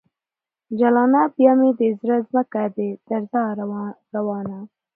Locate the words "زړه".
1.99-2.17